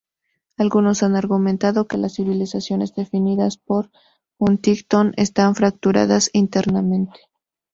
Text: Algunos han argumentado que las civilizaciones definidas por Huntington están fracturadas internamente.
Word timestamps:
Algunos 0.57 1.03
han 1.03 1.15
argumentado 1.15 1.85
que 1.85 1.95
las 1.99 2.15
civilizaciones 2.15 2.95
definidas 2.95 3.57
por 3.57 3.91
Huntington 4.39 5.13
están 5.15 5.53
fracturadas 5.53 6.31
internamente. 6.33 7.19